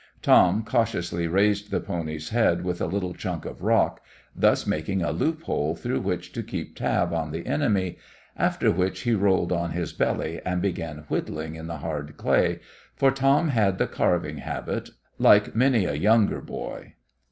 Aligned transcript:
Tom 0.23 0.63
cautiously 0.63 1.27
raised 1.27 1.69
the 1.69 1.79
pony's 1.79 2.29
head 2.29 2.63
with 2.63 2.81
a 2.81 2.87
little 2.87 3.13
chunk 3.13 3.45
of 3.45 3.61
rock, 3.61 4.01
thus 4.35 4.65
making 4.65 5.03
a 5.03 5.11
loophole 5.11 5.75
through 5.75 5.99
which 5.99 6.31
to 6.31 6.41
keep 6.41 6.75
tab 6.75 7.13
on 7.13 7.29
the 7.29 7.45
enemy, 7.45 7.99
after 8.35 8.71
which 8.71 9.01
he 9.01 9.13
rolled 9.13 9.51
on 9.51 9.73
his 9.73 9.93
belly 9.93 10.41
and 10.43 10.59
began 10.59 11.05
whittling 11.07 11.53
in 11.53 11.67
the 11.67 11.77
hard 11.77 12.17
clay, 12.17 12.59
for 12.95 13.11
Tom 13.11 13.49
had 13.49 13.77
the 13.77 13.85
carving 13.85 14.37
habit 14.37 14.89
like 15.19 15.53
many 15.55 15.85
a 15.85 15.93
younger 15.93 16.41
boy. 16.41 16.95